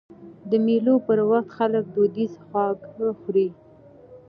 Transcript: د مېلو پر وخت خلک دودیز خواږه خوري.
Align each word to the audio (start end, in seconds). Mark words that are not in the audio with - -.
د 0.49 0.51
مېلو 0.65 0.95
پر 1.07 1.19
وخت 1.31 1.49
خلک 1.57 1.83
دودیز 1.95 2.33
خواږه 2.45 3.09
خوري. 3.19 3.47